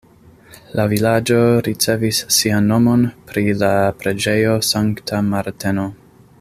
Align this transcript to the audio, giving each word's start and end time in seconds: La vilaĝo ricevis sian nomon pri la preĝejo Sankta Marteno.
La 0.77 0.85
vilaĝo 0.93 1.37
ricevis 1.67 2.21
sian 2.37 2.71
nomon 2.73 3.05
pri 3.33 3.45
la 3.65 3.71
preĝejo 4.01 4.59
Sankta 4.73 5.25
Marteno. 5.33 5.89